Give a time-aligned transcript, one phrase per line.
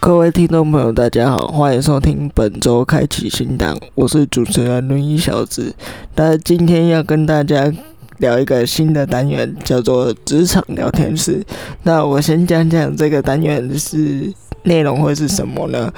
[0.00, 5.74] 各位听众朋友，大家好，欢迎收听本周开启新档，我是主持人轮椅小子。
[6.16, 7.70] 那今天要跟大家
[8.16, 11.44] 聊一个新的单元，叫做职场聊天室。
[11.82, 15.92] 那我先讲讲这个单元是内容会是什么呢？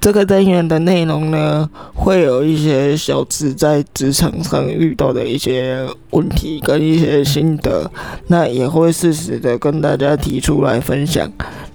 [0.00, 7.88] 这个单元的内容呢，会有一些小智在职场上遇到的一些问题跟一些心得，
[8.26, 11.30] 那也会适时的跟大家提出来分享。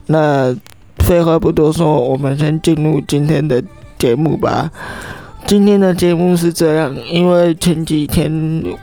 [0.07, 0.53] 那
[1.09, 3.59] 废话不多说，我们先进入今天的
[3.97, 4.69] 节目吧。
[5.47, 8.31] 今天的节目是这样，因为前几天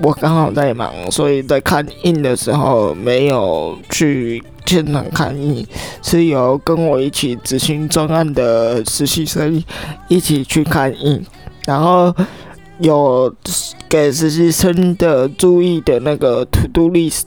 [0.00, 5.64] 我刚好在忙，所以在看印的时候没有去现场看印，
[6.02, 9.62] 是由跟我一起执行专案的实习生
[10.08, 11.24] 一起去看印，
[11.64, 12.12] 然后。
[12.78, 13.34] 有
[13.88, 17.24] 给实习生的注意的那个 to do list，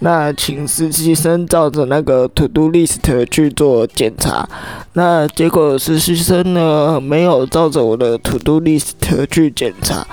[0.00, 4.48] 那请实习生照着那个 to do list 去做检查。
[4.94, 8.92] 那结果实习生呢没有照着我的 to do list
[9.30, 10.06] 去检查，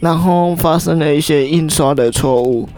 [0.00, 2.68] 然后发生了一些印刷的错误。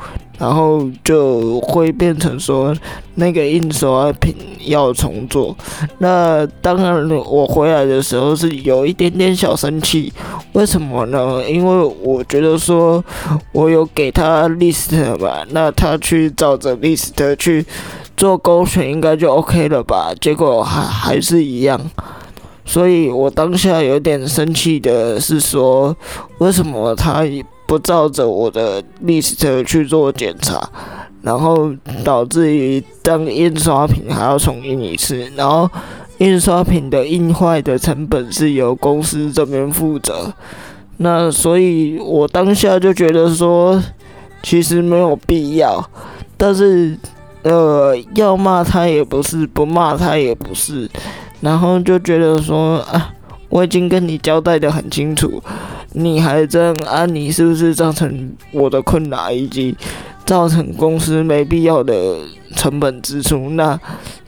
[0.42, 2.74] 然后就会变成说，
[3.14, 4.34] 那个印刷品
[4.66, 5.56] 要重做。
[5.98, 10.12] 那当然，我回来的时候是有一点点小生气。
[10.54, 11.48] 为什么呢？
[11.48, 13.02] 因为我觉得说，
[13.52, 17.64] 我有给他 list 吧，那他去照着 list 去
[18.16, 20.12] 做勾选，应该就 OK 了吧？
[20.20, 21.80] 结果还还是一样。
[22.64, 25.96] 所以我当下有点生气的是说，
[26.38, 27.22] 为什么他？
[27.72, 30.68] 不照着我的 list 去做检查，
[31.22, 31.72] 然后
[32.04, 35.66] 导致于当印刷品还要重印一次，然后
[36.18, 40.30] 印刷品的印坏的成本是由公司这边负责。
[40.98, 43.82] 那所以我当下就觉得说，
[44.42, 45.82] 其实没有必要，
[46.36, 46.94] 但是
[47.42, 50.86] 呃，要骂他也不是，不骂他也不是，
[51.40, 53.14] 然后就觉得说啊，
[53.48, 55.42] 我已经跟你交代的很清楚。
[55.94, 57.06] 你还这样啊？
[57.06, 59.76] 你是不是造成我的困扰，以及
[60.24, 62.18] 造成公司没必要的
[62.56, 63.50] 成本支出？
[63.50, 63.78] 那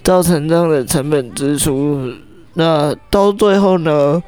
[0.02, 2.12] 造成这样的成本支出，
[2.54, 4.22] 那到最后呢？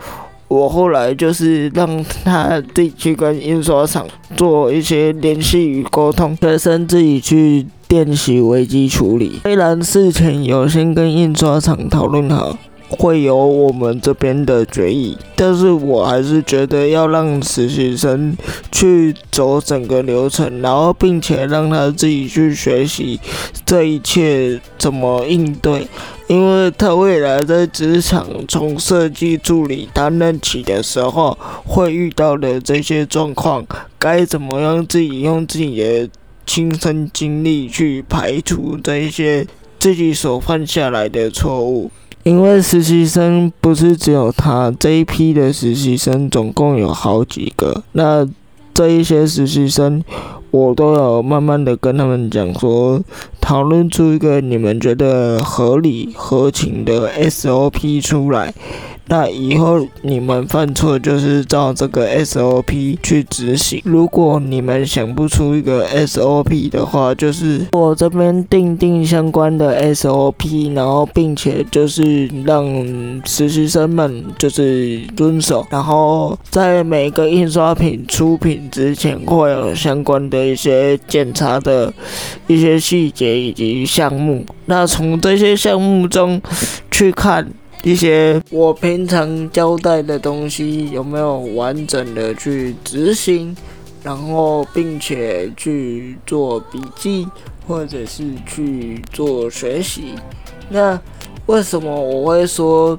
[0.48, 9.40] 我后来就是让他自己去跟印刷厂做一些联系与沟通，学生自己去练习危机处理。
[9.42, 12.56] 虽然事前有先跟印刷厂讨论好。
[12.88, 18.36] 会有我们这边的决议，但是我还是觉得要让实习生
[18.70, 23.18] 去走整个流程，然后并且让他自己去学习
[23.64, 25.86] 这一切怎么应对，
[26.28, 33.66] 因为他未来在职场从设计助理担任起的时候会遇到的这些状况，
[33.98, 36.08] 该怎么样自己用自己的
[36.46, 39.44] 亲身经历去排除这些
[39.80, 41.90] 自己所犯下来的错误。
[42.26, 47.84] 因为实习生不是只有他这一批的实习生，总共有好几个。
[47.92, 48.26] 那
[48.74, 50.02] 这一些实习生，
[50.50, 53.00] 我都有慢慢的跟他们讲说，
[53.46, 58.52] 讨论出一个你们觉得合理合情的 SOP 出来。
[59.08, 63.80] 那以后你们犯错就是照这个 SOP 去执行。
[63.84, 72.66] 如果你们想不出一个 SOP 的话，就是我这边定定相关的 SOP，然后并且就是让
[73.24, 75.64] 实习生们就是遵守。
[75.70, 81.94] 然后在每个印刷品出品之前，会有相关的一些检查的
[82.48, 84.44] 一些细节以及项目。
[84.64, 86.40] 那从这些项目中
[86.90, 87.48] 去看。
[87.84, 93.54] 一些我平常交代的东西有没有完整的去执行，
[94.02, 97.28] 然后并且去做笔记
[97.64, 100.14] 或者是去做学习？
[100.68, 101.00] 那
[101.44, 102.98] 为什么我会说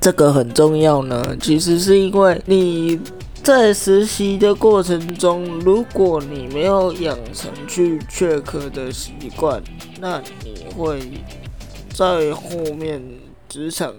[0.00, 1.36] 这个很重要呢？
[1.38, 2.98] 其实是因为你
[3.42, 9.62] 在实习的过程中，如果你没有养成去缺课的习惯，
[10.00, 11.00] 那你会
[11.94, 13.02] 在后面。
[13.52, 13.92] 职场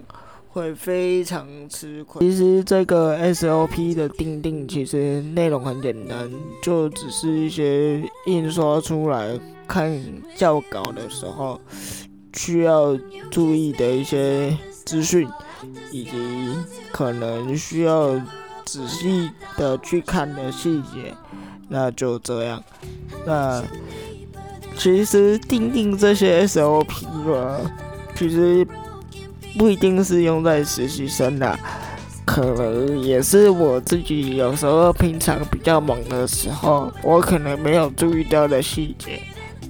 [0.48, 2.26] 会非常吃亏。
[2.26, 6.26] 其实这个 SOP 的定定，其实内容很简单，
[6.62, 9.38] 就只是一些印刷出来
[9.68, 9.94] 看
[10.34, 11.60] 教稿的时候
[12.32, 12.98] 需要
[13.30, 14.56] 注意的一些
[14.86, 15.28] 资讯，
[15.90, 16.12] 以及
[16.90, 18.18] 可能需要
[18.64, 21.14] 仔细的去看的细节。
[21.68, 22.62] 那就这样。
[23.24, 23.62] 那
[24.76, 27.60] 其实定定这些 SOP 吧，
[28.14, 28.66] 其实。
[29.54, 31.58] 不一定是用在实习生的，
[32.24, 39.20] 可能也是我自己有时候平常比较忙的时候，我可能没有注意到的细节。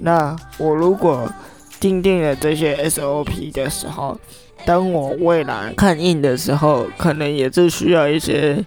[0.01, 1.29] 那我如果
[1.81, 4.17] 定定了这些 SOP 的时候，
[4.65, 8.65] 当我未来看印的时候，可能也是需要一些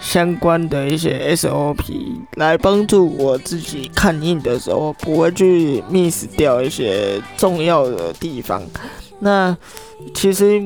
[0.00, 1.76] 相关的一些 SOP
[2.36, 8.62] 来帮助我自己看印的时候不会去 miss 掉一些重要的地方。
[9.20, 9.56] 那
[10.14, 10.62] 其实，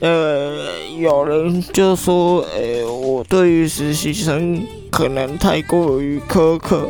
[0.00, 0.56] 呃，
[0.98, 6.88] 有人就说，呃，我对于实习生可能太过于苛刻。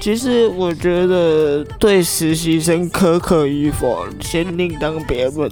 [0.00, 5.50] 其实我觉得对实习生苛刻与否，先另当别论。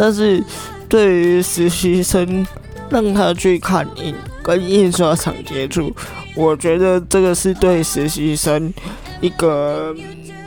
[0.00, 0.42] 但是
[0.88, 2.46] 对于实习生，
[2.88, 5.94] 让他去看印，跟印刷厂接触，
[6.34, 8.72] 我觉得这个是对实习生
[9.20, 9.94] 一个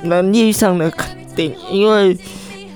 [0.01, 1.55] 能力上的肯定。
[1.69, 2.17] 因为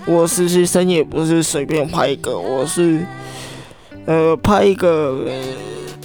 [0.05, 3.03] 我实习生也不是随便拍一个，我是
[4.05, 5.25] 呃拍一个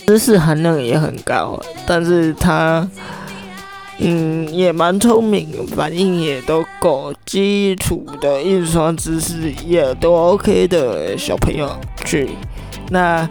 [0.06, 2.88] 知识含量也很高，但是他。
[4.04, 11.70] 嗯，也蛮聪明，反应也都够，基础的印刷知识也都 OK 的小朋友
[12.04, 12.30] 去。
[12.90, 13.28] 那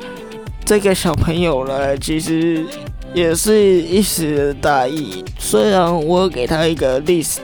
[0.63, 2.65] 这个小朋友呢，其实
[3.13, 5.25] 也是一时大意。
[5.37, 7.39] 虽然我给他一个 list，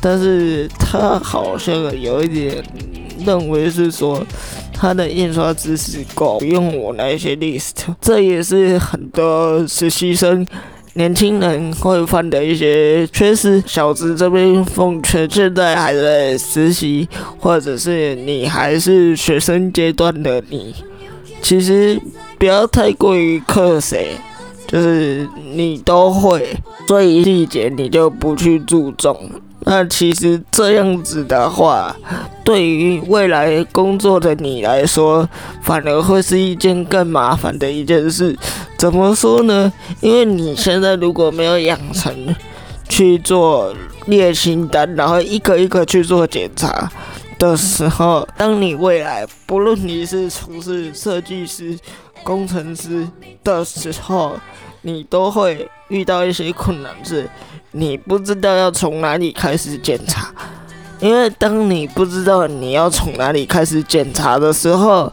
[0.00, 2.62] 但是他好像有一点
[3.26, 4.24] 认为是说
[4.72, 7.72] 他的印刷知识够，用我那些 list。
[8.00, 10.46] 这也是很多实习生。
[10.96, 17.08] 年轻人会犯的一些缺失，小子这边奉劝现在还在实习，
[17.40, 20.72] 或者是你还是学生阶段的你，
[21.42, 22.00] 其实
[22.38, 24.10] 不要太过于苛谁，
[24.68, 26.56] 就是你都会，
[26.86, 29.18] 所以细节你就不去注重。
[29.74, 31.96] 那其实这样子的话，
[32.44, 35.28] 对于未来工作的你来说，
[35.62, 38.38] 反而会是一件更麻烦的一件事。
[38.78, 39.72] 怎么说呢？
[40.00, 42.14] 因为你现在如果没有养成
[42.88, 43.74] 去做
[44.06, 46.88] 列清单，然后一个一个去做检查
[47.36, 51.76] 的时候，当你未来不论你是从事设计师、
[52.22, 53.08] 工程师
[53.42, 54.38] 的时候，
[54.84, 57.28] 你都会遇到一些困难，是
[57.72, 60.32] 你不知道要从哪里开始检查。
[61.00, 65.12] 因为当你不知道你要从哪里开始检查的时候，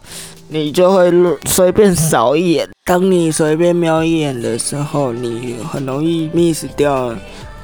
[0.50, 1.12] 你就会
[1.46, 2.70] 随便扫一眼。
[2.86, 7.16] 当你随便瞄一眼的时候，你很容易 miss 掉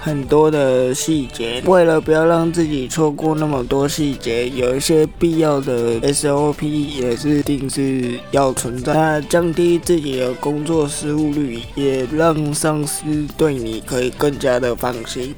[0.08, 1.62] 很多的细节。
[1.66, 8.94] 为了不要让自己错过那么多细节，有一些必要的 SOP 也是定是要存在。
[8.94, 13.04] 那降低自己的工作失误率，也让上司
[13.38, 15.36] 对你可以更加的放心。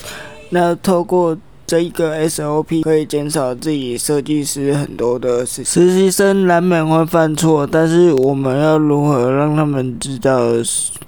[0.52, 1.38] 那透过
[1.68, 10.50] 这一个 SOP 可以减少自己设计师很多的实实习生难免会犯错，但是我们要如何让他们知道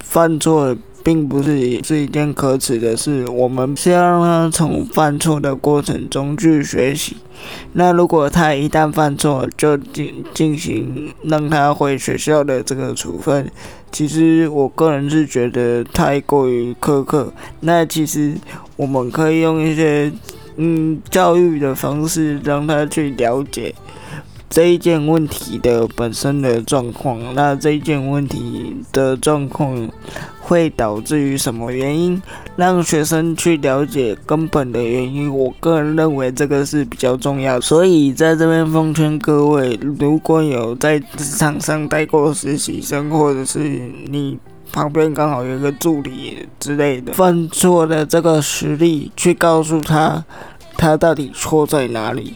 [0.04, 3.28] 犯错并不是是一件可耻的事？
[3.28, 7.18] 我们是要让他从犯错的过程中去学习。
[7.74, 13.52] 那如果他一旦犯错，就进进行让他回学校的这个处分，
[13.92, 17.34] 其实我个人是觉得太过于苛刻。
[17.62, 18.36] 那其实
[18.76, 20.12] 我们可以用一些。
[20.58, 23.74] 嗯，教育的方式让他去了解
[24.52, 27.20] 这一件问题的本身的状况。
[27.34, 29.90] 那这一件问题的状况
[30.42, 32.22] 会导致于什么原因？
[32.56, 35.34] 让学生去了解根本的原因。
[35.34, 37.60] 我个人认为这个是比较重要。
[37.60, 43.60] 所以在这边奉劝各位，如果有在职场上待过实习生，或者是
[44.08, 44.38] 你。
[44.74, 50.24] 旁边刚好有一个助理之类的，犯错的这个实力去告诉他，
[50.78, 52.36] 他到底错在哪里，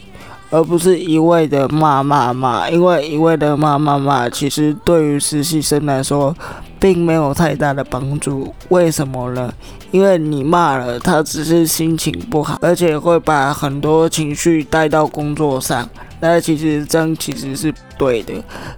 [0.56, 2.70] 而不是一味的骂骂骂。
[2.70, 6.34] 因为一味的骂骂骂，其实对于实习生来说，
[6.80, 8.54] 并没有太大的帮助。
[8.70, 9.52] 为什么呢？
[9.90, 15.86] 因为你骂了他，只是心情不好，而且会把很多情绪带到工作上。
[16.20, 18.32] 那其实这样其实是对的，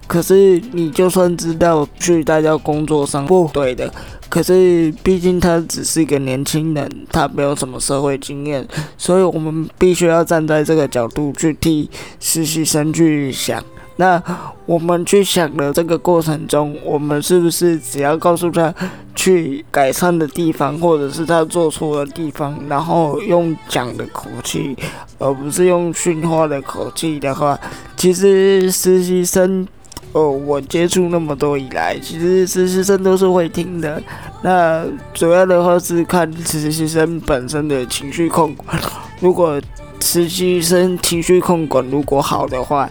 [0.07, 3.92] 可是你就算知道去带到工作上不对的，
[4.28, 8.66] 可是毕竟他只是一个年轻人，他没有什么社会经验，
[8.97, 11.88] 所以我们必须要站在这个角度去替
[12.21, 13.62] 实习生去想。
[14.00, 14.23] 那
[14.64, 18.73] 我们去想的这个过程中，我们是不是只要告诉他
[19.17, 24.76] 去改善的地方，或者是他做错的地方，然后用讲的口气，
[25.19, 27.59] 而不是用训话的口气的话，
[27.97, 29.67] 其实实习生，
[30.12, 34.00] 哦，我接触那么多以来，其实实习生都是会听的。
[34.43, 38.81] 那主要的话是看实习生本身的情绪控管，
[39.19, 39.61] 如果
[40.00, 42.88] 实习生情绪控管如果好的话。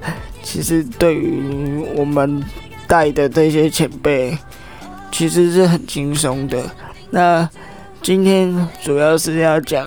[0.49, 2.41] 其实对于我们
[2.87, 4.35] 带的这些前辈，
[5.11, 6.57] 其实是很轻松的。
[7.09, 7.47] 那
[8.01, 9.85] 今天主要是要讲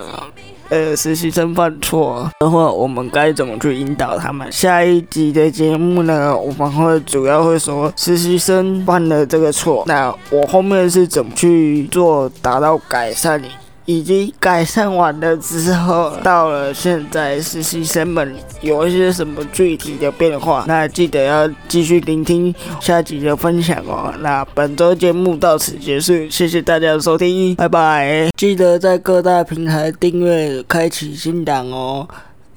[0.69, 4.49] 呃实习生犯错，的话我们该怎么去引导他们？
[4.51, 13.41] 下一集的节目呢，我们会主要会说实习生犯了这个错，那我后面是怎么去做达到改善？
[13.85, 20.65] 以及改善完了之后，到了现在实习生们有一些什么具体的变化？
[20.67, 24.13] 那记得要继续聆听下集的分享哦。
[24.19, 28.29] 那本周节目到此结束，谢谢大家的收听， 拜拜！
[28.37, 32.07] 记得在各大平台订阅、开启新档哦。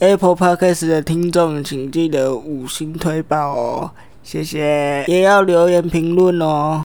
[0.00, 3.90] Apple Podcast 的听众请记得五星推爆哦，
[4.22, 6.82] 谢谢，也要留言评论哦。